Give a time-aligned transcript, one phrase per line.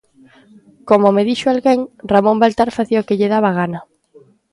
[0.89, 1.79] Como me dixo alguén:
[2.11, 3.79] "Ramón Baltar facía o que lle daba a gana".